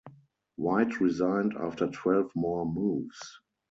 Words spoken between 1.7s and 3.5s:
twelve more moves.